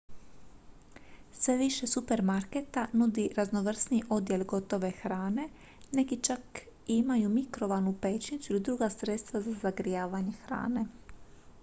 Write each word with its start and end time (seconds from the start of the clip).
sve 1.31 1.57
više 1.57 1.87
supermarketa 1.87 2.87
nudi 2.93 3.27
raznovrsniji 3.35 4.03
odjel 4.09 4.43
gotove 4.43 4.91
hrane 5.01 5.47
neki 5.91 6.19
čak 6.23 6.61
imaju 6.87 7.29
mikrovalnu 7.29 7.93
pećnicu 8.01 8.53
ili 8.53 8.61
druga 8.61 8.89
sredstva 8.89 9.41
za 9.41 9.53
zagrijavanje 9.61 10.31
hrane 10.45 10.85